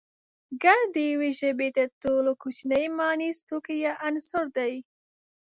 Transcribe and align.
گړ 0.63 0.79
د 0.93 0.95
يوې 1.11 1.29
ژبې 1.39 1.67
تر 1.77 1.87
ټولو 2.01 2.31
کوچنی 2.41 2.85
مانيز 2.99 3.37
توکی 3.47 3.77
يا 3.85 3.93
عنصر 4.07 4.45
دی 4.57 4.73